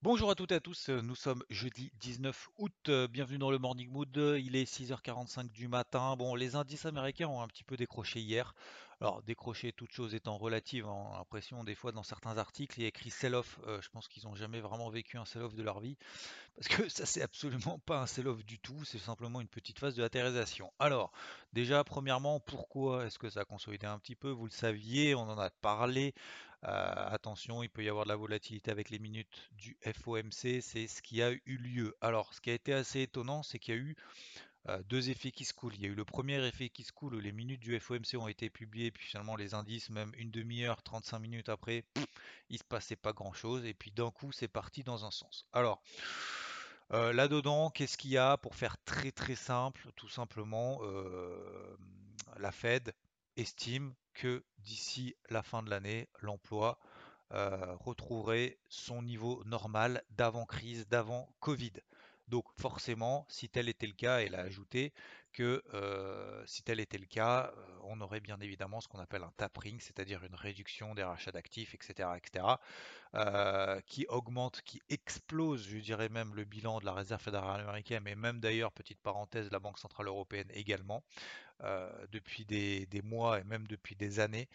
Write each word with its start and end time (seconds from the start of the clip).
Bonjour 0.00 0.30
à 0.30 0.36
toutes 0.36 0.52
et 0.52 0.54
à 0.54 0.60
tous, 0.60 0.90
nous 0.90 1.16
sommes 1.16 1.42
jeudi 1.50 1.90
19 1.98 2.50
août, 2.58 2.72
euh, 2.88 3.08
bienvenue 3.08 3.38
dans 3.38 3.50
le 3.50 3.58
Morning 3.58 3.90
Mood, 3.90 4.16
il 4.16 4.54
est 4.54 4.62
6h45 4.62 5.50
du 5.50 5.66
matin. 5.66 6.14
Bon, 6.14 6.36
les 6.36 6.54
indices 6.54 6.86
américains 6.86 7.26
ont 7.26 7.42
un 7.42 7.48
petit 7.48 7.64
peu 7.64 7.76
décroché 7.76 8.20
hier. 8.20 8.54
Alors, 9.00 9.22
décrocher 9.24 9.72
toute 9.72 9.90
chose 9.90 10.14
étant 10.14 10.38
relative, 10.38 10.86
hein, 10.86 10.92
on 10.92 11.14
a 11.14 11.18
l'impression 11.18 11.64
des 11.64 11.74
fois 11.74 11.90
dans 11.90 12.04
certains 12.04 12.38
articles, 12.38 12.78
il 12.78 12.82
y 12.82 12.84
a 12.84 12.88
écrit 12.88 13.10
sell-off. 13.10 13.58
Euh, 13.66 13.80
je 13.82 13.88
pense 13.90 14.06
qu'ils 14.06 14.24
n'ont 14.24 14.36
jamais 14.36 14.60
vraiment 14.60 14.88
vécu 14.88 15.18
un 15.18 15.24
sell-off 15.24 15.54
de 15.54 15.62
leur 15.64 15.80
vie, 15.80 15.96
parce 16.56 16.68
que 16.68 16.88
ça 16.88 17.04
c'est 17.04 17.22
absolument 17.22 17.80
pas 17.80 18.00
un 18.00 18.06
sell-off 18.06 18.44
du 18.44 18.60
tout, 18.60 18.84
c'est 18.84 18.98
simplement 18.98 19.40
une 19.40 19.48
petite 19.48 19.80
phase 19.80 19.96
de 19.96 20.02
latérisation. 20.02 20.72
Alors, 20.78 21.10
déjà, 21.52 21.82
premièrement, 21.82 22.38
pourquoi 22.38 23.06
est-ce 23.06 23.18
que 23.18 23.30
ça 23.30 23.40
a 23.40 23.44
consolidé 23.44 23.86
un 23.86 23.98
petit 23.98 24.16
peu? 24.16 24.30
Vous 24.30 24.46
le 24.46 24.52
saviez, 24.52 25.16
on 25.16 25.22
en 25.22 25.38
a 25.38 25.50
parlé. 25.50 26.14
Euh, 26.64 26.92
attention, 27.10 27.62
il 27.62 27.68
peut 27.68 27.84
y 27.84 27.88
avoir 27.88 28.04
de 28.04 28.08
la 28.08 28.16
volatilité 28.16 28.70
avec 28.70 28.90
les 28.90 28.98
minutes 28.98 29.48
du 29.52 29.76
FOMC, 29.82 30.60
c'est 30.60 30.86
ce 30.88 31.02
qui 31.02 31.22
a 31.22 31.30
eu 31.30 31.56
lieu. 31.56 31.96
Alors, 32.00 32.34
ce 32.34 32.40
qui 32.40 32.50
a 32.50 32.54
été 32.54 32.72
assez 32.72 33.02
étonnant, 33.02 33.42
c'est 33.42 33.58
qu'il 33.58 33.74
y 33.74 33.78
a 33.78 33.80
eu 33.80 33.96
euh, 34.68 34.82
deux 34.88 35.08
effets 35.08 35.30
qui 35.30 35.44
se 35.44 35.54
coulent. 35.54 35.74
Il 35.76 35.82
y 35.82 35.86
a 35.86 35.88
eu 35.88 35.94
le 35.94 36.04
premier 36.04 36.44
effet 36.44 36.68
qui 36.68 36.82
se 36.82 36.92
coule 36.92 37.16
les 37.18 37.30
minutes 37.30 37.60
du 37.60 37.78
FOMC 37.78 38.14
ont 38.16 38.26
été 38.26 38.50
publiées, 38.50 38.90
puis 38.90 39.06
finalement 39.06 39.36
les 39.36 39.54
indices, 39.54 39.88
même 39.90 40.12
une 40.16 40.32
demi-heure, 40.32 40.82
35 40.82 41.20
minutes 41.20 41.48
après, 41.48 41.84
il 42.50 42.58
se 42.58 42.64
passait 42.64 42.96
pas 42.96 43.12
grand-chose, 43.12 43.64
et 43.64 43.74
puis 43.74 43.92
d'un 43.92 44.10
coup, 44.10 44.32
c'est 44.32 44.48
parti 44.48 44.82
dans 44.82 45.04
un 45.04 45.12
sens. 45.12 45.46
Alors, 45.52 45.80
euh, 46.92 47.12
là-dedans, 47.12 47.70
qu'est-ce 47.70 47.96
qu'il 47.96 48.10
y 48.10 48.18
a 48.18 48.36
pour 48.36 48.56
faire 48.56 48.76
très 48.84 49.12
très 49.12 49.36
simple 49.36 49.92
Tout 49.94 50.08
simplement, 50.08 50.80
la 52.38 52.50
Fed 52.50 52.92
estime 53.38 53.94
que 54.14 54.44
d'ici 54.58 55.16
la 55.30 55.42
fin 55.42 55.62
de 55.62 55.70
l'année, 55.70 56.08
l'emploi 56.20 56.78
euh, 57.32 57.76
retrouverait 57.76 58.58
son 58.68 59.02
niveau 59.02 59.42
normal 59.44 60.02
d'avant-crise, 60.10 60.88
d'avant 60.88 61.28
Covid. 61.40 61.72
Donc 62.26 62.44
forcément, 62.58 63.26
si 63.28 63.48
tel 63.48 63.68
était 63.68 63.86
le 63.86 63.92
cas, 63.94 64.18
elle 64.18 64.34
a 64.34 64.40
ajouté 64.40 64.92
que 65.32 65.62
euh, 65.72 66.42
si 66.46 66.62
tel 66.62 66.80
était 66.80 66.98
le 66.98 67.06
cas, 67.06 67.52
euh, 67.56 67.78
on 67.84 68.00
aurait 68.00 68.20
bien 68.20 68.38
évidemment 68.40 68.80
ce 68.80 68.88
qu'on 68.88 68.98
appelle 68.98 69.22
un 69.22 69.32
tapering, 69.36 69.78
c'est-à-dire 69.80 70.24
une 70.24 70.34
réduction 70.34 70.94
des 70.94 71.04
rachats 71.04 71.32
d'actifs, 71.32 71.74
etc., 71.74 72.08
etc., 72.16 72.44
qui 73.86 74.06
augmente, 74.08 74.60
qui 74.62 74.82
explose, 74.90 75.66
je 75.66 75.78
dirais 75.78 76.10
même, 76.10 76.34
le 76.34 76.44
bilan 76.44 76.80
de 76.80 76.84
la 76.84 76.92
Réserve 76.92 77.22
fédérale 77.22 77.60
américaine, 77.60 78.02
mais 78.04 78.14
même 78.14 78.40
d'ailleurs, 78.40 78.72
petite 78.72 79.00
parenthèse, 79.00 79.50
la 79.50 79.58
Banque 79.58 79.78
centrale 79.78 80.08
européenne 80.08 80.48
également. 80.52 81.02
Euh, 81.64 81.90
depuis 82.12 82.44
des, 82.44 82.86
mois 83.02 83.40
et 83.40 83.44
même 83.44 83.66
depuis 83.66 83.96
des 83.96 84.20
années. 84.20 84.48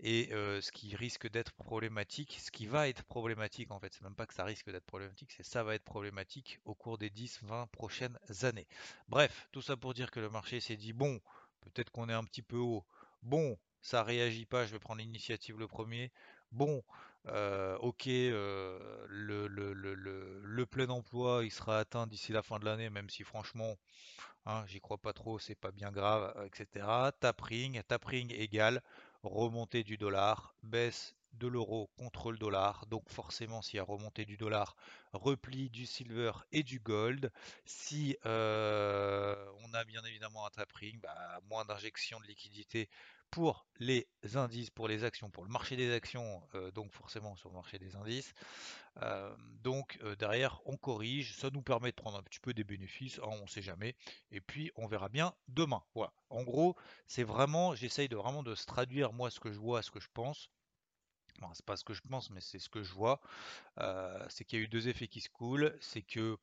Et 0.00 0.30
euh, 0.32 0.62
ce 0.62 0.72
qui 0.72 0.96
risque 0.96 1.28
d'être 1.28 1.52
problématique, 1.52 2.38
ce 2.40 2.50
qui 2.50 2.66
va 2.66 2.88
être 2.88 3.04
problématique 3.04 3.70
en 3.70 3.78
fait, 3.78 3.92
c'est 3.92 4.02
même 4.02 4.14
pas 4.14 4.24
que 4.24 4.32
ça 4.32 4.44
risque 4.44 4.70
d'être 4.70 4.86
problématique, 4.86 5.32
c'est 5.36 5.44
ça 5.44 5.62
va 5.62 5.74
être 5.74 5.84
problématique 5.84 6.58
au 6.64 6.74
cours 6.74 6.96
des 6.96 7.10
10-20 7.10 7.66
prochaines 7.68 8.18
années. 8.42 8.66
Bref, 9.08 9.48
tout 9.52 9.60
ça 9.60 9.76
pour 9.76 9.92
dire 9.92 10.10
que 10.10 10.18
le 10.18 10.30
marché 10.30 10.60
s'est 10.60 10.78
dit 10.78 10.94
bon, 10.94 11.20
peut-être 11.60 11.90
qu'on 11.90 12.08
est 12.08 12.14
un 12.14 12.24
petit 12.24 12.42
peu 12.42 12.56
haut. 12.56 12.86
Bon, 13.22 13.58
ça 13.86 14.02
réagit 14.02 14.46
pas, 14.46 14.66
je 14.66 14.72
vais 14.72 14.78
prendre 14.78 15.00
l'initiative 15.00 15.58
le 15.58 15.68
premier. 15.68 16.12
Bon, 16.52 16.82
euh, 17.28 17.76
ok, 17.78 18.06
le, 18.06 19.46
le, 19.48 20.66
plein 20.66 20.88
emploi, 20.88 21.44
il 21.44 21.50
sera 21.50 21.78
atteint 21.78 22.06
d'ici 22.06 22.32
la 22.32 22.42
fin 22.42 22.58
de 22.58 22.64
l'année, 22.64 22.90
même 22.90 23.10
si 23.10 23.22
franchement, 23.24 23.76
Hein, 24.46 24.64
j'y 24.68 24.80
crois 24.80 24.98
pas 24.98 25.12
trop, 25.12 25.38
c'est 25.40 25.56
pas 25.56 25.72
bien 25.72 25.90
grave, 25.90 26.32
euh, 26.36 26.46
etc. 26.46 27.10
Tapering, 27.20 27.82
tapering 27.82 28.32
égale 28.32 28.80
remontée 29.24 29.82
du 29.82 29.96
dollar, 29.96 30.54
baisse 30.62 31.16
de 31.36 31.46
l'euro 31.46 31.90
contre 31.96 32.32
le 32.32 32.38
dollar. 32.38 32.86
Donc 32.86 33.08
forcément, 33.08 33.62
s'il 33.62 33.76
y 33.76 33.80
a 33.80 33.84
remontée 33.84 34.24
du 34.24 34.36
dollar, 34.36 34.76
repli 35.12 35.70
du 35.70 35.86
silver 35.86 36.32
et 36.52 36.62
du 36.62 36.80
gold. 36.80 37.32
Si 37.64 38.16
euh, 38.26 39.36
on 39.64 39.74
a 39.74 39.84
bien 39.84 40.02
évidemment 40.04 40.46
un 40.46 40.50
tapering, 40.50 41.00
bah, 41.00 41.40
moins 41.48 41.64
d'injection 41.64 42.20
de 42.20 42.26
liquidité 42.26 42.88
pour 43.30 43.66
les 43.80 44.08
indices, 44.34 44.70
pour 44.70 44.88
les 44.88 45.04
actions, 45.04 45.30
pour 45.30 45.44
le 45.44 45.50
marché 45.50 45.76
des 45.76 45.92
actions, 45.92 46.42
euh, 46.54 46.70
donc 46.70 46.92
forcément 46.92 47.36
sur 47.36 47.48
le 47.50 47.56
marché 47.56 47.78
des 47.78 47.96
indices. 47.96 48.32
Euh, 49.02 49.34
donc 49.62 49.98
derrière, 50.18 50.60
on 50.64 50.76
corrige, 50.76 51.34
ça 51.36 51.50
nous 51.50 51.62
permet 51.62 51.90
de 51.90 51.96
prendre 51.96 52.16
un 52.16 52.22
petit 52.22 52.40
peu 52.40 52.54
des 52.54 52.64
bénéfices, 52.64 53.18
hein, 53.18 53.28
on 53.28 53.42
ne 53.42 53.48
sait 53.48 53.62
jamais, 53.62 53.94
et 54.30 54.40
puis 54.40 54.70
on 54.76 54.86
verra 54.86 55.08
bien 55.08 55.34
demain. 55.48 55.82
Voilà. 55.94 56.12
En 56.30 56.42
gros, 56.44 56.76
c'est 57.06 57.24
vraiment, 57.24 57.74
j'essaye 57.74 58.08
de 58.08 58.16
vraiment 58.16 58.42
de 58.42 58.54
se 58.54 58.64
traduire 58.64 59.12
moi 59.12 59.30
ce 59.30 59.40
que 59.40 59.52
je 59.52 59.58
vois, 59.58 59.82
ce 59.82 59.90
que 59.90 60.00
je 60.00 60.08
pense. 60.14 60.48
C'est 61.54 61.64
pas 61.64 61.76
ce 61.76 61.84
que 61.84 61.94
je 61.94 62.02
pense, 62.08 62.30
mais 62.30 62.40
c'est 62.40 62.58
ce 62.58 62.68
que 62.68 62.82
je 62.82 62.92
vois. 62.94 63.20
c'est 64.28 64.44
qu'il 64.44 64.58
y 64.58 64.62
a 64.62 64.64
eu 64.64 64.68
deux 64.68 64.88
effets 64.88 65.08
qui 65.08 65.20
se 65.20 65.28
coulent. 65.28 65.74
C'est 65.80 66.02
que 66.02 66.38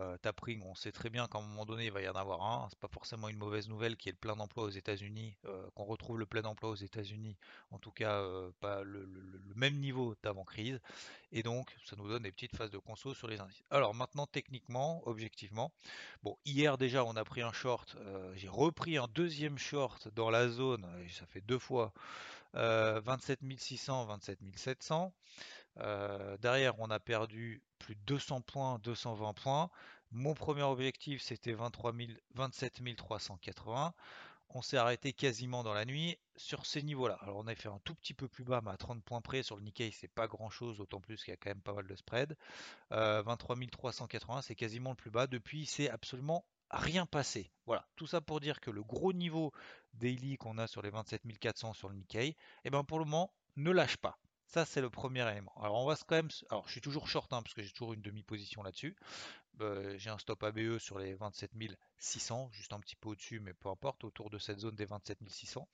euh, 0.00 0.16
Tapring, 0.18 0.62
on 0.64 0.74
sait 0.74 0.92
très 0.92 1.10
bien 1.10 1.26
qu'à 1.28 1.38
un 1.38 1.42
moment 1.42 1.64
donné, 1.64 1.86
il 1.86 1.92
va 1.92 2.02
y 2.02 2.08
en 2.08 2.14
avoir 2.14 2.42
un. 2.42 2.68
C'est 2.70 2.78
pas 2.78 2.88
forcément 2.88 3.28
une 3.28 3.36
mauvaise 3.36 3.68
nouvelle 3.68 3.96
qui 3.96 4.08
est 4.08 4.12
le 4.12 4.18
plein 4.18 4.36
d'emploi 4.36 4.64
aux 4.64 4.70
États-Unis, 4.70 5.36
euh, 5.44 5.68
qu'on 5.74 5.84
retrouve 5.84 6.18
le 6.18 6.26
plein 6.26 6.42
d'emploi 6.42 6.70
aux 6.70 6.74
États-Unis, 6.74 7.36
en 7.70 7.78
tout 7.78 7.92
cas 7.92 8.20
euh, 8.20 8.50
pas 8.60 8.82
le, 8.82 9.08
même 9.54 9.78
niveau 9.78 10.14
d'avant-crise. 10.22 10.80
Et 11.32 11.42
donc, 11.42 11.74
ça 11.84 11.96
nous 11.96 12.08
donne 12.08 12.22
des 12.22 12.32
petites 12.32 12.56
phases 12.56 12.70
de 12.70 12.78
conso 12.78 13.14
sur 13.14 13.28
les 13.28 13.40
indices. 13.40 13.62
Alors 13.70 13.94
maintenant, 13.94 14.26
techniquement, 14.26 15.02
objectivement, 15.06 15.72
bon, 16.22 16.36
hier 16.44 16.78
déjà, 16.78 17.04
on 17.04 17.16
a 17.16 17.24
pris 17.24 17.42
un 17.42 17.52
short. 17.52 17.96
J'ai 18.34 18.48
repris 18.48 18.98
un 18.98 19.08
deuxième 19.08 19.58
short 19.58 20.08
dans 20.14 20.30
la 20.30 20.48
zone, 20.48 20.86
ça 21.10 21.26
fait 21.26 21.40
deux 21.40 21.58
fois. 21.58 21.92
27 22.54 23.40
600, 23.58 24.06
27 24.06 24.38
700. 24.54 25.12
Derrière, 25.76 26.78
on 26.78 26.90
a 26.90 27.00
perdu 27.00 27.62
plus 27.78 27.94
de 27.94 28.00
200 28.06 28.40
points, 28.42 28.78
220 28.78 29.32
points. 29.34 29.70
Mon 30.12 30.34
premier 30.34 30.62
objectif, 30.62 31.20
c'était 31.22 31.52
23 31.52 31.92
27 32.34 32.96
380. 32.96 33.94
On 34.50 34.62
s'est 34.62 34.76
arrêté 34.76 35.12
quasiment 35.12 35.64
dans 35.64 35.74
la 35.74 35.84
nuit 35.84 36.16
sur 36.36 36.64
ces 36.66 36.82
niveaux-là. 36.82 37.18
Alors 37.22 37.38
on 37.38 37.46
a 37.48 37.54
fait 37.56 37.68
un 37.68 37.80
tout 37.82 37.94
petit 37.94 38.14
peu 38.14 38.28
plus 38.28 38.44
bas, 38.44 38.60
mais 38.62 38.70
à 38.70 38.76
30 38.76 39.02
points 39.02 39.20
près 39.20 39.42
sur 39.42 39.56
le 39.56 39.62
Nikkei, 39.62 39.90
c'est 39.90 40.06
pas 40.06 40.28
grand-chose, 40.28 40.76
d'autant 40.76 41.00
plus 41.00 41.24
qu'il 41.24 41.32
y 41.32 41.34
a 41.34 41.36
quand 41.36 41.50
même 41.50 41.62
pas 41.62 41.72
mal 41.72 41.88
de 41.88 41.96
spread. 41.96 42.36
23 42.90 43.56
380, 43.72 44.42
c'est 44.42 44.54
quasiment 44.54 44.90
le 44.90 44.96
plus 44.96 45.10
bas. 45.10 45.26
Depuis, 45.26 45.66
c'est 45.66 45.90
absolument 45.90 46.44
rien 46.70 47.06
passé. 47.06 47.50
Voilà, 47.66 47.88
tout 47.96 48.06
ça 48.06 48.20
pour 48.20 48.38
dire 48.38 48.60
que 48.60 48.70
le 48.70 48.84
gros 48.84 49.12
niveau 49.12 49.52
daily 49.94 50.36
qu'on 50.36 50.58
a 50.58 50.68
sur 50.68 50.82
les 50.82 50.90
27 50.90 51.22
400 51.40 51.72
sur 51.72 51.88
le 51.88 51.96
Nikkei, 51.96 52.36
eh 52.64 52.70
ben 52.70 52.84
pour 52.84 53.00
le 53.00 53.06
moment, 53.06 53.32
ne 53.56 53.72
lâche 53.72 53.96
pas. 53.96 54.18
Ça, 54.54 54.64
c'est 54.64 54.80
le 54.80 54.88
premier 54.88 55.28
élément. 55.28 55.52
Alors, 55.60 55.82
on 55.82 55.84
va 55.84 55.96
quand 55.96 56.14
même. 56.14 56.28
Alors, 56.48 56.64
je 56.68 56.70
suis 56.70 56.80
toujours 56.80 57.08
short, 57.08 57.32
hein, 57.32 57.42
parce 57.42 57.54
que 57.54 57.62
j'ai 57.64 57.72
toujours 57.72 57.92
une 57.92 58.02
demi-position 58.02 58.62
là-dessus. 58.62 58.94
Euh, 59.60 59.98
j'ai 59.98 60.10
un 60.10 60.18
stop 60.18 60.44
ABE 60.44 60.78
sur 60.78 61.00
les 61.00 61.14
27 61.14 61.50
600, 61.98 62.50
juste 62.52 62.72
un 62.72 62.78
petit 62.78 62.94
peu 62.94 63.08
au-dessus, 63.08 63.40
mais 63.40 63.52
peu 63.52 63.68
importe, 63.68 64.04
autour 64.04 64.30
de 64.30 64.38
cette 64.38 64.60
zone 64.60 64.76
des 64.76 64.84
27 64.84 65.18
600. 65.26 65.66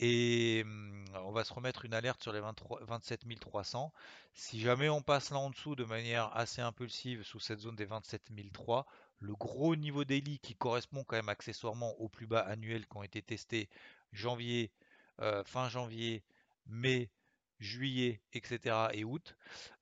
Et 0.00 0.60
hum, 0.66 1.06
on 1.14 1.32
va 1.32 1.44
se 1.44 1.54
remettre 1.54 1.86
une 1.86 1.94
alerte 1.94 2.22
sur 2.22 2.34
les 2.34 2.40
23, 2.40 2.84
27 2.84 3.24
300. 3.40 3.90
Si 4.34 4.60
jamais 4.60 4.90
on 4.90 5.00
passe 5.00 5.30
là 5.30 5.38
en 5.38 5.48
dessous 5.48 5.74
de 5.74 5.84
manière 5.84 6.36
assez 6.36 6.60
impulsive 6.60 7.22
sous 7.22 7.40
cette 7.40 7.60
zone 7.60 7.76
des 7.76 7.86
27 7.86 8.20
300, 8.52 8.84
le 9.20 9.34
gros 9.34 9.76
niveau 9.76 10.04
daily 10.04 10.38
qui 10.40 10.54
correspond 10.54 11.04
quand 11.04 11.16
même 11.16 11.30
accessoirement 11.30 11.98
au 11.98 12.10
plus 12.10 12.26
bas 12.26 12.40
annuel 12.40 12.86
qui 12.86 12.98
ont 12.98 13.02
été 13.02 13.22
testés 13.22 13.70
janvier, 14.12 14.70
euh, 15.22 15.42
fin 15.42 15.70
janvier, 15.70 16.22
mai, 16.66 17.08
juillet, 17.60 18.20
etc. 18.32 18.88
et 18.92 19.04
août, 19.04 19.36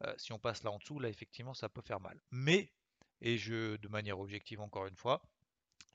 euh, 0.04 0.14
si 0.18 0.32
on 0.32 0.38
passe 0.38 0.62
là 0.62 0.70
en 0.70 0.78
dessous, 0.78 0.98
là 0.98 1.08
effectivement 1.08 1.54
ça 1.54 1.68
peut 1.68 1.82
faire 1.82 2.00
mal. 2.00 2.20
Mais, 2.30 2.72
et 3.20 3.38
je 3.38 3.76
de 3.76 3.88
manière 3.88 4.18
objective 4.20 4.60
encore 4.60 4.86
une 4.86 4.96
fois, 4.96 5.22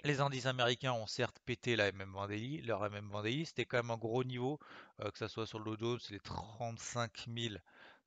les 0.03 0.19
indices 0.19 0.47
américains 0.47 0.93
ont 0.93 1.07
certes 1.07 1.39
pété 1.45 1.75
la 1.75 1.91
MM20 1.91 2.27
daily, 2.27 2.61
leur 2.61 2.83
MM20 2.83 3.23
daily, 3.23 3.45
c'était 3.45 3.65
quand 3.65 3.77
même 3.77 3.91
un 3.91 3.97
gros 3.97 4.23
niveau, 4.23 4.59
que 4.99 5.17
ce 5.17 5.27
soit 5.27 5.47
sur 5.47 5.59
le 5.59 5.77
Dow 5.77 5.97
c'est 5.99 6.13
les 6.13 6.19
35 6.19 7.29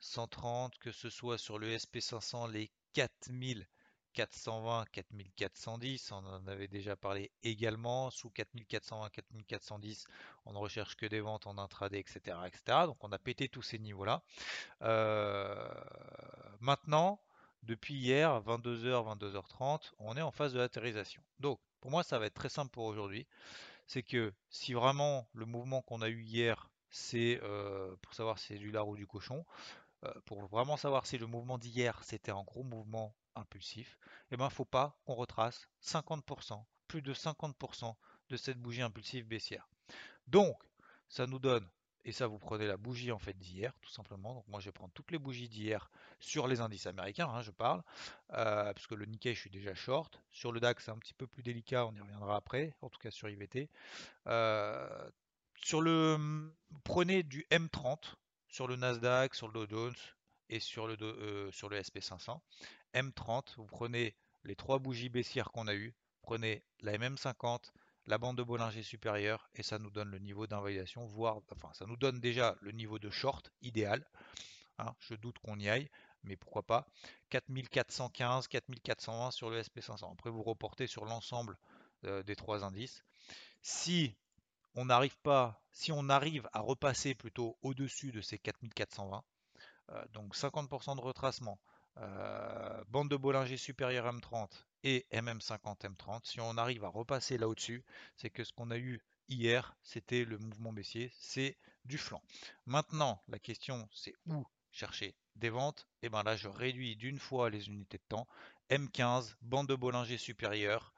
130, 0.00 0.78
que 0.78 0.93
ce 0.93 1.08
soit 1.08 1.38
sur 1.38 1.58
le 1.58 1.75
SP500 1.75 2.50
les 2.50 2.70
4000 2.93 3.67
4420, 4.16 4.86
4410, 4.92 6.12
on 6.12 6.16
en 6.16 6.46
avait 6.46 6.68
déjà 6.68 6.96
parlé 6.96 7.30
également. 7.42 8.10
Sous 8.10 8.30
4420, 8.30 9.10
4410, 9.10 10.06
on 10.46 10.54
ne 10.54 10.58
recherche 10.58 10.96
que 10.96 11.04
des 11.04 11.20
ventes 11.20 11.46
en 11.46 11.58
intraday, 11.58 12.00
etc., 12.00 12.38
etc. 12.46 12.86
Donc 12.86 12.96
on 13.04 13.12
a 13.12 13.18
pété 13.18 13.48
tous 13.48 13.62
ces 13.62 13.78
niveaux-là. 13.78 14.22
Euh, 14.82 15.68
maintenant, 16.60 17.20
depuis 17.62 17.94
hier, 17.94 18.40
22h, 18.40 19.18
22h30, 19.18 19.92
on 19.98 20.16
est 20.16 20.22
en 20.22 20.30
phase 20.30 20.54
de 20.54 20.58
latérisation. 20.58 21.22
Donc 21.38 21.60
pour 21.80 21.90
moi, 21.90 22.02
ça 22.02 22.18
va 22.18 22.26
être 22.26 22.34
très 22.34 22.48
simple 22.48 22.70
pour 22.70 22.84
aujourd'hui. 22.84 23.26
C'est 23.86 24.02
que 24.02 24.32
si 24.48 24.72
vraiment 24.72 25.28
le 25.34 25.44
mouvement 25.44 25.82
qu'on 25.82 26.00
a 26.00 26.08
eu 26.08 26.22
hier, 26.22 26.70
c'est 26.90 27.38
euh, 27.42 27.94
pour 28.00 28.14
savoir 28.14 28.38
si 28.38 28.46
c'est 28.48 28.58
du 28.58 28.70
lard 28.70 28.88
ou 28.88 28.96
du 28.96 29.06
cochon, 29.06 29.44
pour 30.25 30.46
vraiment 30.46 30.76
savoir 30.76 31.06
si 31.06 31.19
le 31.19 31.26
mouvement 31.26 31.58
d'hier 31.58 32.02
c'était 32.04 32.32
un 32.32 32.43
gros 32.43 32.62
mouvement 32.62 33.14
impulsif, 33.34 33.98
eh 34.31 34.37
ben 34.37 34.50
faut 34.50 34.64
pas 34.64 34.98
qu'on 35.04 35.14
retrace 35.14 35.69
50%, 35.82 36.62
plus 36.88 37.02
de 37.02 37.14
50% 37.14 37.94
de 38.28 38.37
cette 38.37 38.58
bougie 38.58 38.82
impulsive 38.82 39.26
baissière. 39.26 39.69
Donc, 40.26 40.56
ça 41.08 41.26
nous 41.26 41.38
donne, 41.38 41.69
et 42.04 42.12
ça 42.12 42.26
vous 42.26 42.38
prenez 42.38 42.66
la 42.66 42.76
bougie 42.76 43.12
en 43.12 43.19
fait 43.19 43.37
d'hier, 43.37 43.72
tout 43.81 43.90
simplement. 43.90 44.34
Donc 44.34 44.48
moi 44.48 44.60
je 44.60 44.66
vais 44.66 44.72
prendre 44.72 44.93
toutes 44.94 45.10
les 45.10 45.19
bougies 45.19 45.48
d'hier 45.48 45.90
sur 46.19 46.46
les 46.46 46.60
indices 46.60 46.87
américains, 46.87 47.28
hein, 47.28 47.42
je 47.42 47.50
parle, 47.50 47.82
euh, 48.32 48.72
parce 48.72 48.87
que 48.87 48.94
le 48.94 49.06
Nikkei 49.06 49.34
je 49.34 49.40
suis 49.40 49.50
déjà 49.50 49.75
short. 49.75 50.20
Sur 50.31 50.52
le 50.52 50.60
DAX 50.60 50.84
c'est 50.84 50.90
un 50.90 50.99
petit 50.99 51.14
peu 51.14 51.26
plus 51.26 51.42
délicat, 51.42 51.87
on 51.87 51.94
y 51.94 52.00
reviendra 52.00 52.37
après, 52.37 52.75
en 52.81 52.88
tout 52.88 52.99
cas 52.99 53.10
sur 53.10 53.28
IVT. 53.28 53.69
Euh, 54.28 55.10
sur 55.62 55.81
le, 55.81 56.52
prenez 56.84 57.22
du 57.22 57.46
M30 57.50 58.14
sur 58.56 58.66
le 58.66 58.76
Nasdaq, 58.76 59.34
sur 59.34 59.48
le 59.48 59.52
Dow 59.52 59.66
Jones 59.68 59.94
et 60.48 60.60
sur 60.60 60.86
le, 60.86 60.96
euh, 61.02 61.52
sur 61.52 61.68
le 61.68 61.78
SP500. 61.78 62.40
M30, 62.94 63.54
vous 63.58 63.66
prenez 63.66 64.16
les 64.44 64.56
trois 64.56 64.78
bougies 64.78 65.10
baissières 65.10 65.52
qu'on 65.52 65.66
a 65.66 65.74
eues, 65.74 65.92
prenez 66.22 66.64
la 66.80 66.96
MM50, 66.96 67.70
la 68.06 68.16
bande 68.16 68.38
de 68.38 68.42
Bollinger 68.42 68.82
supérieure 68.82 69.50
et 69.56 69.62
ça 69.62 69.78
nous 69.78 69.90
donne 69.90 70.10
le 70.10 70.20
niveau 70.20 70.46
d'invalidation, 70.46 71.04
voire, 71.04 71.42
enfin, 71.52 71.70
ça 71.74 71.84
nous 71.84 71.98
donne 71.98 72.18
déjà 72.18 72.56
le 72.62 72.72
niveau 72.72 72.98
de 72.98 73.10
short 73.10 73.52
idéal. 73.60 74.08
Hein, 74.78 74.94
je 75.00 75.14
doute 75.16 75.38
qu'on 75.40 75.58
y 75.58 75.68
aille, 75.68 75.90
mais 76.22 76.36
pourquoi 76.36 76.62
pas. 76.62 76.86
4415, 77.28 78.48
4420 78.48 79.32
sur 79.32 79.50
le 79.50 79.60
SP500. 79.60 80.10
Après, 80.10 80.30
vous 80.30 80.42
reportez 80.42 80.86
sur 80.86 81.04
l'ensemble 81.04 81.58
euh, 82.04 82.22
des 82.22 82.36
trois 82.36 82.64
indices. 82.64 83.04
Si 83.60 84.14
on 84.76 84.84
n'arrive 84.84 85.17
pas, 85.19 85.61
si 85.73 85.90
on 85.90 86.08
arrive 86.11 86.49
à 86.52 86.61
repasser 86.61 87.14
plutôt 87.14 87.58
au-dessus 87.62 88.12
de 88.12 88.20
ces 88.20 88.38
4420, 88.38 89.25
euh, 89.90 90.05
donc 90.12 90.37
50% 90.37 90.96
de 90.96 91.00
retracement, 91.00 91.58
euh, 91.96 92.84
bande 92.88 93.08
de 93.08 93.17
Bollinger 93.17 93.56
supérieure 93.56 94.06
M30 94.12 94.50
et 94.84 95.06
MM50 95.12 95.81
M30, 95.81 96.20
si 96.25 96.40
on 96.40 96.58
arrive 96.58 96.84
à 96.84 96.88
repasser 96.88 97.38
là 97.38 97.49
au-dessus, 97.49 97.84
c'est 98.17 98.31
que 98.31 98.44
ce 98.44 98.52
qu'on 98.52 98.70
a 98.70 98.76
eu 98.76 99.00
hier, 99.28 99.75
c'était 99.82 100.25
le 100.25 100.38
mouvement 100.38 100.75
baissier, 100.75 101.11
c'est 101.19 101.56
du 101.87 101.96
flanc. 101.96 102.23
Maintenant, 102.67 103.23
la 103.28 103.38
question 103.38 103.88
c'est 103.93 104.14
où 104.26 104.46
chercher 104.73 105.17
des 105.37 105.49
ventes? 105.49 105.88
Et 106.02 106.06
eh 106.06 106.08
bien 106.11 106.23
là, 106.23 106.37
je 106.37 106.49
réduis 106.49 106.96
d'une 106.96 107.19
fois 107.19 107.49
les 107.49 107.69
unités 107.69 107.99
de 107.99 108.05
temps. 108.08 108.28
M15, 108.69 109.37
bande 109.40 109.69
de 109.69 109.75
Bollinger 109.75 110.19
supérieure, 110.19 110.93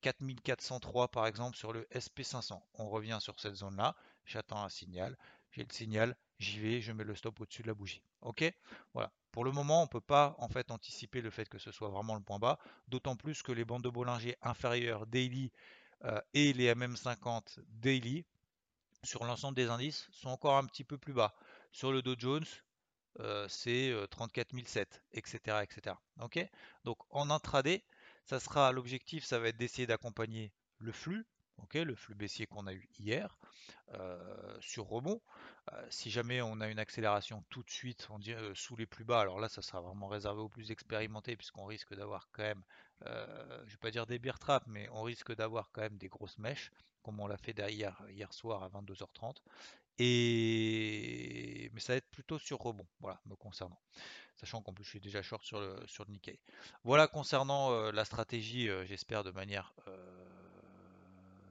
4403 0.00 1.08
par 1.08 1.26
exemple 1.26 1.56
sur 1.56 1.72
le 1.72 1.82
SP500. 1.94 2.60
On 2.74 2.88
revient 2.88 3.18
sur 3.20 3.38
cette 3.40 3.54
zone-là, 3.54 3.96
j'attends 4.24 4.62
un 4.62 4.68
signal, 4.68 5.16
j'ai 5.52 5.62
le 5.62 5.72
signal, 5.72 6.16
j'y 6.38 6.58
vais, 6.58 6.80
je 6.80 6.92
mets 6.92 7.04
le 7.04 7.14
stop 7.14 7.40
au-dessus 7.40 7.62
de 7.62 7.68
la 7.68 7.74
bougie. 7.74 8.02
Ok? 8.22 8.44
Voilà. 8.94 9.12
Pour 9.32 9.44
le 9.44 9.52
moment, 9.52 9.80
on 9.80 9.84
ne 9.84 9.90
peut 9.90 10.00
pas 10.00 10.34
en 10.38 10.48
fait 10.48 10.70
anticiper 10.70 11.20
le 11.20 11.30
fait 11.30 11.48
que 11.48 11.58
ce 11.58 11.70
soit 11.70 11.88
vraiment 11.88 12.14
le 12.14 12.22
point 12.22 12.38
bas, 12.38 12.58
d'autant 12.88 13.16
plus 13.16 13.42
que 13.42 13.52
les 13.52 13.64
bandes 13.64 13.84
de 13.84 13.88
Bollinger 13.88 14.36
inférieures 14.42 15.06
daily 15.06 15.52
euh, 16.04 16.20
et 16.34 16.52
les 16.52 16.72
MM50 16.74 17.60
daily 17.68 18.24
sur 19.04 19.24
l'ensemble 19.24 19.56
des 19.56 19.68
indices 19.68 20.08
sont 20.12 20.30
encore 20.30 20.56
un 20.56 20.66
petit 20.66 20.84
peu 20.84 20.98
plus 20.98 21.12
bas. 21.12 21.34
Sur 21.72 21.92
le 21.92 22.02
Dow 22.02 22.16
Jones, 22.18 22.44
euh, 23.20 23.46
c'est 23.48 23.94
34 24.10 24.52
007, 24.66 25.02
etc., 25.12 25.62
etc. 25.62 25.96
Ok? 26.20 26.38
Donc 26.84 26.98
en 27.10 27.30
intraday, 27.30 27.84
ça 28.24 28.40
sera 28.40 28.72
l'objectif, 28.72 29.24
ça 29.24 29.38
va 29.38 29.48
être 29.48 29.56
d'essayer 29.56 29.86
d'accompagner 29.86 30.52
le 30.78 30.92
flux, 30.92 31.26
le 31.74 31.94
flux 31.94 32.14
baissier 32.14 32.46
qu'on 32.46 32.66
a 32.66 32.72
eu 32.72 32.88
hier 32.98 33.38
euh, 33.94 34.56
sur 34.60 34.86
rebond. 34.86 35.20
Euh, 35.72 35.86
si 35.90 36.10
jamais 36.10 36.42
on 36.42 36.60
a 36.60 36.68
une 36.68 36.78
accélération 36.78 37.44
tout 37.48 37.62
de 37.62 37.70
suite, 37.70 38.08
on 38.10 38.18
dit 38.18 38.34
sous 38.54 38.76
les 38.76 38.86
plus 38.86 39.04
bas, 39.04 39.20
alors 39.20 39.38
là, 39.38 39.48
ça 39.48 39.62
sera 39.62 39.80
vraiment 39.80 40.08
réservé 40.08 40.40
aux 40.40 40.48
plus 40.48 40.70
expérimentés 40.70 41.36
puisqu'on 41.36 41.66
risque 41.66 41.94
d'avoir 41.94 42.28
quand 42.32 42.42
même, 42.42 42.62
je 43.04 43.70
vais 43.70 43.78
pas 43.80 43.90
dire 43.90 44.06
des 44.06 44.18
beer 44.18 44.38
traps, 44.38 44.66
mais 44.68 44.88
on 44.92 45.02
risque 45.02 45.34
d'avoir 45.34 45.70
quand 45.72 45.82
même 45.82 45.98
des 45.98 46.08
grosses 46.08 46.38
mèches, 46.38 46.70
comme 47.02 47.20
on 47.20 47.26
l'a 47.26 47.38
fait 47.38 47.52
derrière 47.52 48.02
hier 48.08 48.32
soir 48.32 48.62
à 48.62 48.68
22h30. 48.68 49.36
Et 50.02 51.70
mais 51.74 51.80
ça 51.80 51.92
va 51.92 51.98
être 51.98 52.10
plutôt 52.10 52.38
sur 52.38 52.58
rebond, 52.58 52.86
voilà, 53.00 53.20
me 53.26 53.36
concernant. 53.36 53.78
Sachant 54.36 54.62
qu'en 54.62 54.72
plus 54.72 54.84
je 54.84 54.88
suis 54.88 55.00
déjà 55.00 55.20
short 55.20 55.44
sur 55.44 55.60
le, 55.60 55.76
sur 55.86 56.06
le 56.06 56.12
Nikkei. 56.12 56.40
Voilà 56.84 57.06
concernant 57.06 57.72
euh, 57.72 57.92
la 57.92 58.06
stratégie, 58.06 58.70
euh, 58.70 58.86
j'espère 58.86 59.24
de 59.24 59.30
manière 59.30 59.74
euh, 59.88 59.96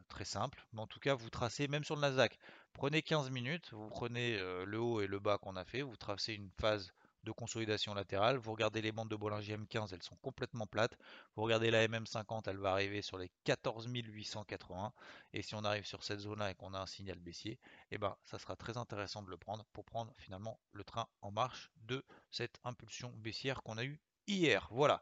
très 0.08 0.26
simple. 0.26 0.66
Mais 0.74 0.82
en 0.82 0.88
tout 0.88 1.00
cas, 1.00 1.14
vous 1.14 1.30
tracez, 1.30 1.68
même 1.68 1.84
sur 1.84 1.96
le 1.96 2.02
Nasdaq, 2.02 2.40
prenez 2.74 3.04
15 3.04 3.30
minutes, 3.30 3.70
vous 3.72 3.90
prenez 3.90 4.40
le 4.40 4.80
haut 4.80 5.02
et 5.02 5.08
le 5.08 5.20
bas 5.20 5.38
qu'on 5.38 5.56
a 5.56 5.64
fait, 5.64 5.84
vous 5.84 5.96
tracez 5.96 6.34
une 6.34 6.50
phase 6.60 6.92
de 7.24 7.32
consolidation 7.32 7.94
latérale. 7.94 8.38
Vous 8.38 8.52
regardez 8.52 8.82
les 8.82 8.92
bandes 8.92 9.10
de 9.10 9.16
Bollinger 9.16 9.58
M15, 9.58 9.94
elles 9.94 10.04
sont 10.04 10.16
complètement 10.18 10.68
plates. 10.68 10.98
Vous 11.36 11.44
regardez 11.44 11.72
la 11.72 11.88
MM50, 11.88 12.44
elle 12.48 12.58
va 12.58 12.72
arriver 12.72 13.02
sur 13.02 13.18
les 13.18 13.30
14 13.44 13.88
880. 13.88 14.94
Et 15.34 15.42
si 15.42 15.56
on 15.56 15.64
arrive 15.64 15.86
sur 15.86 16.04
cette 16.04 16.20
zone-là 16.20 16.52
et 16.52 16.56
qu'on 16.56 16.74
a 16.74 16.80
un 16.80 16.86
signal 16.86 17.20
baissier, 17.20 17.60
eh 17.92 17.98
ben, 17.98 18.16
ça 18.26 18.40
sera 18.40 18.56
très 18.56 18.78
intéressant 18.78 19.22
de 19.22 19.30
le 19.30 19.38
prendre 19.38 19.66
pour 19.74 19.86
prendre 19.86 20.14
finalement 20.18 20.60
le 20.72 20.84
train 20.84 21.08
en 21.22 21.32
marche 21.32 21.72
de 21.88 22.04
cette 22.32 22.60
impulsion 22.64 23.12
baissière 23.18 23.64
qu'on 23.64 23.78
a 23.78 23.84
eue 23.84 24.00
hier. 24.30 24.68
Voilà. 24.72 25.02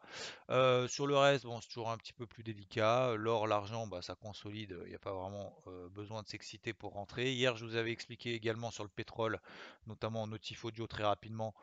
Euh, 0.49 0.87
sur 0.87 1.07
le 1.07 1.17
reste, 1.17 1.45
bon, 1.45 1.59
c'est 1.61 1.67
toujours 1.67 1.91
un 1.91 1.97
petit 1.97 2.13
peu 2.13 2.25
plus 2.25 2.43
délicat. 2.43 3.15
L'or, 3.15 3.47
l'argent, 3.47 3.87
bah, 3.87 4.01
ça 4.01 4.15
consolide. 4.15 4.77
Il 4.83 4.89
n'y 4.89 4.95
a 4.95 4.99
pas 4.99 5.13
vraiment 5.13 5.55
euh, 5.67 5.89
besoin 5.89 6.23
de 6.23 6.27
s'exciter 6.27 6.73
pour 6.73 6.93
rentrer. 6.93 7.33
Hier, 7.33 7.55
je 7.55 7.65
vous 7.65 7.75
avais 7.75 7.91
expliqué 7.91 8.33
également 8.33 8.71
sur 8.71 8.83
le 8.83 8.89
pétrole, 8.89 9.39
notamment 9.85 10.23
en 10.23 10.27
notif 10.27 10.65
audio 10.65 10.87
très 10.87 11.03
rapidement, 11.03 11.53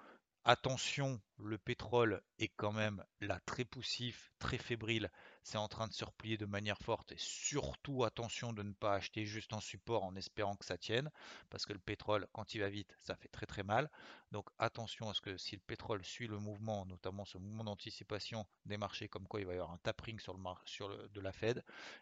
Attention, 0.47 1.23
le 1.39 1.57
pétrole 1.57 2.21
est 2.39 2.49
quand 2.49 2.73
même 2.73 3.03
là 3.23 3.41
très 3.47 3.65
poussif, 3.65 4.31
très 4.39 4.59
fébrile. 4.59 5.11
C'est 5.43 5.57
en 5.57 5.69
train 5.69 5.89
de 5.89 5.95
se 5.95 6.05
replier 6.05 6.37
de 6.37 6.45
manière 6.45 6.77
forte. 6.77 7.13
Et 7.13 7.19
surtout, 7.19 8.05
attention 8.05 8.53
de 8.53 8.63
ne 8.63 8.75
pas 8.75 8.93
acheter 8.93 9.25
juste 9.25 9.55
en 9.55 9.61
support 9.61 10.05
en 10.05 10.15
espérant 10.17 10.55
que 10.55 10.67
ça 10.67 10.77
tienne. 10.77 11.11
Parce 11.49 11.65
que 11.65 11.73
le 11.73 11.79
pétrole, 11.79 12.27
quand 12.35 12.55
il 12.55 12.61
va 12.61 12.69
vite, 12.69 12.95
ça 13.01 13.17
fait 13.17 13.29
très 13.29 13.47
très 13.47 13.63
mal. 13.63 13.91
Donc 14.33 14.51
attention 14.59 15.09
à 15.09 15.15
ce 15.15 15.23
que 15.23 15.39
si 15.39 15.57
le 15.57 15.63
pétrole 15.63 16.05
suit 16.05 16.27
le 16.27 16.39
mouvement, 16.39 16.85
notamment 16.85 17.25
ce 17.25 17.39
mouvement 17.39 17.65
d'anticipation 17.65 18.47
des 18.67 18.77
marchés, 18.77 19.09
comme 19.09 19.27
quoi 19.27 19.41
il 19.41 19.47
va 19.47 19.55
y 19.55 19.57
avoir 19.57 19.73
un 19.73 19.79
tapering 19.79 20.19
sur 20.19 20.35
le, 20.35 20.41
sur 20.67 21.09
de 21.09 21.21
la 21.23 21.33
Fed, 21.33 21.59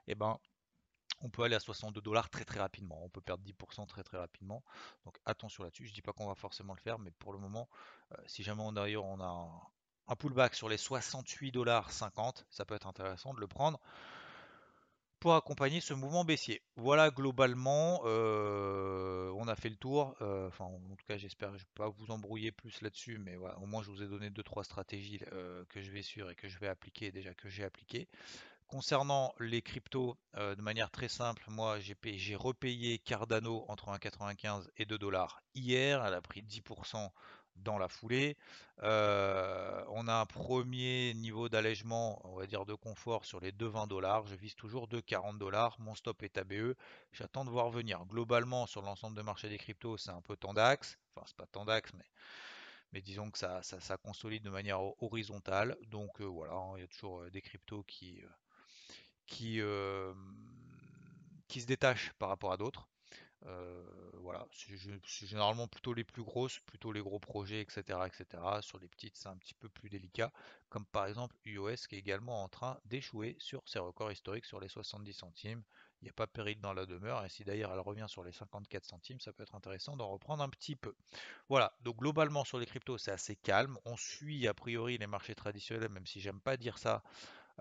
et 0.09 0.13
eh 0.13 0.15
ben 0.17 0.41
on 1.23 1.31
peut 1.31 1.43
aller 1.43 1.55
à 1.55 1.61
62 1.61 2.01
dollars 2.01 2.29
très 2.31 2.45
rapidement. 2.59 2.99
On 3.03 3.09
peut 3.09 3.21
perdre 3.21 3.45
10% 3.45 3.87
très 3.87 4.03
très 4.03 4.19
rapidement. 4.19 4.63
Donc 5.05 5.17
attention 5.25 5.65
là-dessus. 5.65 5.87
Je 5.87 5.95
dis 5.95 6.03
pas 6.03 6.13
qu'on 6.13 6.27
va 6.27 6.35
forcément 6.35 6.75
le 6.75 6.81
faire, 6.81 6.99
mais 6.99 7.11
pour 7.13 7.33
le 7.33 7.39
moment, 7.39 7.69
euh, 8.13 8.17
si 8.27 8.43
jamais 8.43 8.63
on, 8.63 8.73
d'ailleurs 8.73 9.05
on 9.05 9.21
a 9.21 9.49
un, 10.09 10.17
pullback 10.17 10.55
sur 10.55 10.69
les 10.69 10.77
68 10.77 11.53
dollars 11.53 11.91
50, 11.91 12.47
ça 12.51 12.65
peut 12.65 12.75
être 12.75 12.87
intéressant 12.87 13.33
de 13.35 13.41
le 13.41 13.47
prendre 13.47 13.81
pour 15.21 15.37
accompagner 15.37 15.81
ce 15.81 15.95
mouvement 15.95 16.25
baissier. 16.25 16.61
Voilà 16.75 17.11
globalement, 17.11 18.03
euh, 18.05 19.31
on 19.37 19.47
a 19.47 19.55
fait 19.55 19.69
le 19.69 19.77
tour. 19.77 20.17
Euh, 20.21 20.49
enfin, 20.49 20.65
en 20.65 20.97
tout 20.97 21.07
cas, 21.07 21.17
j'espère 21.17 21.57
je 21.57 21.63
ne 21.63 21.69
pas 21.75 21.89
vous 21.89 22.11
embrouiller 22.11 22.51
plus 22.51 22.83
là-dessus, 22.83 23.19
mais 23.19 23.37
au 23.37 23.67
moins 23.67 23.85
je 23.85 23.91
vous 23.91 24.03
ai 24.03 24.09
donné 24.09 24.31
deux 24.31 24.43
trois 24.43 24.65
stratégies 24.65 25.21
que 25.69 25.81
je 25.81 25.91
vais 25.93 26.03
suivre 26.03 26.29
et 26.31 26.35
que 26.35 26.49
je 26.49 26.59
vais 26.59 26.67
appliquer 26.67 27.13
déjà 27.13 27.33
que 27.35 27.49
j'ai 27.49 27.63
appliqué. 27.63 28.09
Concernant 28.73 29.35
les 29.39 29.61
cryptos, 29.61 30.17
euh, 30.39 30.55
de 30.55 30.63
manière 30.63 30.91
très 30.91 31.09
simple, 31.09 31.45
moi 31.49 31.79
j'ai 31.79 32.35
repayé 32.35 32.99
Cardano 32.99 33.67
entre 33.69 33.91
1,95 33.91 34.67
et 34.79 34.87
2 34.87 34.97
dollars 34.97 35.43
hier. 35.55 36.03
Elle 36.03 36.15
a 36.15 36.23
pris 36.23 36.41
10% 36.41 37.11
dans 37.57 37.77
la 37.77 37.89
foulée. 37.89 38.39
Euh, 38.83 39.85
on 39.91 40.09
a 40.09 40.15
un 40.15 40.25
premier 40.25 41.13
niveau 41.13 41.51
d'allègement, 41.51 42.19
on 42.25 42.35
va 42.35 42.47
dire 42.47 42.65
de 42.65 42.73
confort 42.73 43.27
sur 43.27 43.41
les 43.41 43.53
2,20 43.53 43.89
dollars. 43.89 44.27
Je 44.27 44.37
vise 44.37 44.55
toujours 44.55 44.89
2,40 44.89 45.37
dollars. 45.37 45.79
Mon 45.79 45.95
stop 45.95 46.23
est 46.23 46.39
ABE. 46.39 46.75
J'attends 47.13 47.45
de 47.45 47.51
voir 47.51 47.69
venir. 47.69 48.03
Globalement, 48.07 48.65
sur 48.67 48.81
l'ensemble 48.81 49.19
de 49.19 49.23
marché 49.23 49.51
des 49.51 49.59
cryptos, 49.59 49.99
c'est 49.99 50.13
un 50.13 50.23
peu 50.23 50.35
tendax. 50.35 50.97
Enfin, 51.15 51.27
c'est 51.27 51.37
pas 51.37 51.47
tendax, 51.47 51.93
mais 51.93 52.07
mais 52.95 53.03
disons 53.03 53.31
que 53.31 53.39
ça, 53.39 53.63
ça, 53.63 53.97
consolide 53.99 54.43
de 54.43 54.51
manière 54.51 54.81
horizontale. 55.03 55.77
Donc 55.89 56.23
euh, 56.23 56.25
voilà, 56.25 56.55
hein, 56.55 56.73
il 56.77 56.81
y 56.81 56.85
a 56.85 56.89
toujours 56.89 57.23
des 57.31 57.43
cryptos 57.43 57.83
qui, 57.85 58.23
qui 59.27 59.59
se 59.59 60.15
détachent 61.67 62.13
par 62.19 62.29
rapport 62.29 62.53
à 62.53 62.57
d'autres. 62.57 62.89
voilà, 64.15 64.47
c'est 64.53 65.27
généralement 65.27 65.67
plutôt 65.69 65.95
les 65.95 66.05
plus 66.05 66.23
grosses, 66.23 66.61
plutôt 66.61 66.93
les 66.93 67.01
gros 67.01 67.19
projets, 67.19 67.61
etc., 67.61 68.07
etc. 68.07 68.63
Sur 68.63 68.79
les 68.79 68.89
petites, 68.89 69.17
c'est 69.17 69.29
un 69.29 69.37
petit 69.37 69.55
peu 69.55 69.69
plus 69.69 69.89
délicat, 69.91 70.33
comme 70.69 70.87
par 70.87 71.07
exemple 71.07 71.37
UOS 71.45 71.87
qui 71.89 71.97
est 71.97 71.99
également 71.99 72.43
en 72.43 72.49
train 72.49 72.79
d'échouer 72.85 73.37
sur 73.39 73.63
ses 73.67 73.79
records 73.81 74.13
historiques 74.13 74.47
sur 74.47 74.61
les 74.61 74.69
70 74.69 75.13
centimes. 75.13 75.63
Il 76.01 76.07
n'y 76.07 76.11
a 76.11 76.15
pas 76.15 76.27
péril 76.27 76.61
dans 76.61 76.73
la 76.73 76.85
demeure, 76.85 77.25
et 77.25 77.29
si 77.29 77.45
d'ailleurs 77.45 77.73
elle 77.73 77.81
revient 77.81 78.07
sur 78.09 78.25
les 78.25 78.33
54 78.33 78.85
centimes, 78.85 79.21
ça 79.21 79.33
peut 79.33 79.45
être 79.45 79.55
intéressant 79.55 79.97
d'en 79.97 80.09
reprendre 80.09 80.43
un 80.43 80.49
petit 80.49 80.75
peu. 80.75 80.95
Voilà, 81.49 81.73
donc 81.83 81.97
globalement 81.99 82.45
sur 82.45 82.59
les 82.59 82.67
cryptos, 82.67 82.99
c'est 82.99 83.13
assez 83.13 83.37
calme. 83.37 83.79
On 83.85 83.97
suit 83.97 84.49
a 84.49 84.55
priori 84.55 84.99
les 84.99 85.07
marchés 85.07 85.35
traditionnels, 85.35 85.91
même 85.91 86.07
si 86.07 86.21
j'aime 86.21 86.41
pas 86.41 86.57
dire 86.57 86.79
ça. 86.79 87.05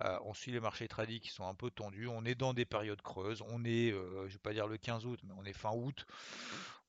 Euh, 0.04 0.20
on 0.24 0.34
suit 0.34 0.52
les 0.52 0.60
marchés 0.60 0.88
tradis 0.88 1.20
qui 1.20 1.30
sont 1.30 1.46
un 1.46 1.56
peu 1.56 1.70
tendus. 1.70 2.08
On 2.08 2.26
est 2.26 2.36
dans 2.36 2.54
des 2.54 2.66
périodes 2.66 3.02
creuses. 3.02 3.42
On 3.48 3.64
est, 3.64 3.92
euh, 3.92 4.28
je 4.28 4.34
vais 4.34 4.40
pas 4.40 4.54
dire 4.54 4.68
le 4.68 4.78
15 4.78 5.06
août, 5.06 5.20
mais 5.24 5.34
on 5.38 5.46
est 5.46 5.54
fin 5.54 5.72
août. 5.72 6.06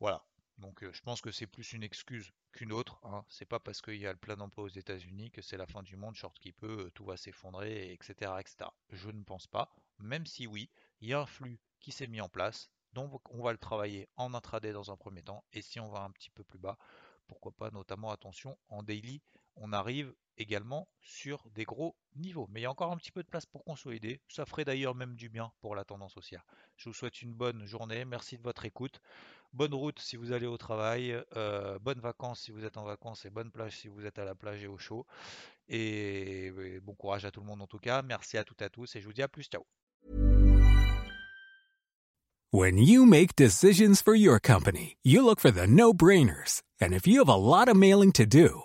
Voilà. 0.01 0.25
Donc 0.59 0.83
euh, 0.83 0.93
je 0.93 1.01
pense 1.03 1.21
que 1.21 1.31
c'est 1.31 1.47
plus 1.47 1.73
une 1.73 1.83
excuse 1.83 2.33
qu'une 2.53 2.73
autre. 2.73 3.01
Hein. 3.05 3.25
C'est 3.29 3.45
pas 3.45 3.59
parce 3.59 3.83
qu'il 3.83 3.97
y 3.97 4.07
a 4.07 4.13
le 4.13 4.19
plein 4.19 4.37
d'emploi 4.37 4.65
aux 4.65 4.69
États-Unis 4.69 5.31
que 5.31 5.43
c'est 5.43 5.57
la 5.57 5.67
fin 5.67 5.83
du 5.83 5.97
monde, 5.97 6.15
short 6.15 6.39
qui 6.39 6.53
peut, 6.53 6.91
tout 6.95 7.05
va 7.05 7.17
s'effondrer, 7.17 7.93
etc., 7.93 8.33
etc. 8.39 8.71
Je 8.91 9.11
ne 9.11 9.23
pense 9.25 9.47
pas. 9.47 9.75
Même 9.99 10.27
si 10.27 10.47
oui, 10.47 10.71
il 11.01 11.09
y 11.09 11.15
a 11.15 11.21
un 11.21 11.27
flux 11.27 11.59
qui 11.81 11.93
s'est 11.93 12.07
mis 12.07 12.21
en 12.21 12.29
place. 12.29 12.71
Donc 12.93 13.21
on 13.31 13.43
va 13.43 13.53
le 13.53 13.59
travailler 13.59 14.09
en 14.17 14.35
intraday 14.35 14.73
dans 14.73 14.91
un 14.91 14.97
premier 14.97 15.23
temps. 15.23 15.45
Et 15.53 15.63
si 15.63 15.81
on 15.81 15.89
va 15.89 16.01
un 16.01 16.11
petit 16.11 16.31
peu 16.31 16.45
plus 16.45 16.59
bas, 16.59 16.79
pourquoi 17.27 17.53
pas 17.53 17.71
notamment 17.71 18.11
attention 18.11 18.59
en 18.69 18.83
daily, 18.83 19.23
on 19.57 19.73
arrive 19.73 20.15
également 20.39 20.89
sur 21.01 21.49
des 21.55 21.65
gros 21.65 21.97
niveaux. 22.17 22.47
Mais 22.51 22.61
il 22.61 22.63
y 22.65 22.67
a 22.67 22.71
encore 22.71 22.93
un 22.93 22.97
petit 22.97 23.13
peu 23.13 23.23
de 23.23 23.29
place 23.29 23.47
pour 23.47 23.65
consolider. 23.65 24.21
Ça 24.29 24.45
ferait 24.45 24.65
d'ailleurs 24.65 24.95
même 24.95 25.15
du 25.15 25.29
bien 25.29 25.53
pour 25.61 25.75
la 25.75 25.85
tendance 25.85 26.17
haussière. 26.17 26.45
Je 26.77 26.89
vous 26.89 26.95
souhaite 26.95 27.23
une 27.23 27.35
bonne 27.35 27.65
journée. 27.65 28.05
Merci 28.05 28.39
de 28.39 28.43
votre 28.43 28.65
écoute. 28.65 29.01
Bonne 29.53 29.75
route 29.75 29.99
si 29.99 30.17
vous 30.17 30.33
allez 30.33 30.47
au 30.47 30.57
travail. 30.57 31.17
Euh, 31.37 31.79
bonnes 31.79 32.01
vacances 32.01 32.41
si 32.41 32.53
vous 32.53 32.65
êtes 32.65 32.77
en 32.77 32.85
vacances 32.85 33.25
et 33.25 33.31
bonne 33.31 33.51
plage 33.51 33.79
si 33.79 33.89
vous 33.89 34.07
êtes 34.07 34.19
à 34.19 34.25
la 34.25 34.35
plage 34.35 34.63
et 34.63 34.67
au 34.67 34.79
chaud. 34.79 35.07
Et, 35.69 36.51
bon 36.83 36.95
courage 36.95 37.25
à 37.25 37.31
tout 37.31 37.41
le 37.41 37.47
monde 37.47 37.63
en 37.63 37.67
tout 37.67 37.79
cas. 37.79 38.03
Merci 38.03 38.39
à 38.39 38.45
toutes 38.45 38.63
et 38.63 38.67
à 38.67 38.71
tous 38.71 38.97
et 38.97 39.01
je 39.01 39.07
vous 39.07 39.13
dis 39.13 39.23
à 39.23 39.29
plus. 39.29 39.45
Ciao. 39.45 39.65
When 42.55 42.77
you 42.77 43.07
make 43.07 43.35
decisions 43.35 44.03
for 44.03 44.15
your 44.15 44.39
company, 44.39 44.99
you 45.03 45.25
look 45.25 45.41
for 45.41 45.51
the 45.51 45.67
no-brainers. 45.67 46.63
And 46.83 46.93
if 46.93 47.07
you 47.07 47.21
have 47.21 47.29
a 47.31 47.35
lot 47.35 47.67
of 47.67 47.77
mailing 47.77 48.13
to 48.13 48.27
do, 48.27 48.65